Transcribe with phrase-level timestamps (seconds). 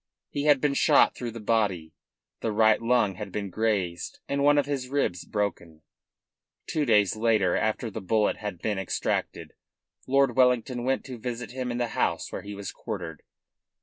[0.31, 1.93] He had been shot through the body,
[2.39, 5.83] the right lung had been grazed and one of his ribs broken.
[6.65, 9.53] Two days later, after the bullet had been extracted,
[10.07, 13.21] Lord Wellington went to visit him in the house where he was quartered.